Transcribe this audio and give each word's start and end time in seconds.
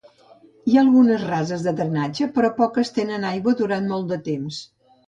Hi 0.71 0.77
ha 0.77 0.79
algunes 0.83 1.25
rases 1.27 1.67
de 1.67 1.75
drenatge, 1.81 2.31
però 2.39 2.53
poques 2.63 2.95
tenen 2.99 3.31
aigua 3.35 3.59
durant 3.63 3.91
molt 3.95 4.15
de 4.17 4.23
temps. 4.33 4.69